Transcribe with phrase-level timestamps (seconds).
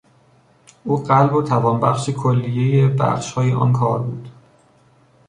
[0.83, 4.29] او قلب و توانبخش کلیهی بخشهای آن کار بود.